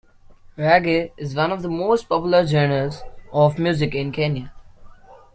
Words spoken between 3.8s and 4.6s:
in Kenya.